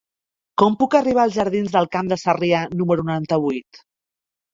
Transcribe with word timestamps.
Com 0.59 0.77
puc 0.77 0.95
arribar 0.99 1.21
als 1.27 1.35
jardins 1.35 1.75
del 1.75 1.87
Camp 1.95 2.09
de 2.13 2.17
Sarrià 2.21 2.63
número 2.79 3.05
noranta-vuit? 3.11 3.83